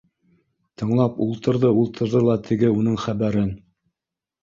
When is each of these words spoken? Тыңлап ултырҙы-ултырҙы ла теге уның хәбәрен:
Тыңлап 0.83 1.19
ултырҙы-ултырҙы 1.27 2.25
ла 2.31 2.41
теге 2.51 2.75
уның 2.81 3.01
хәбәрен: 3.07 3.57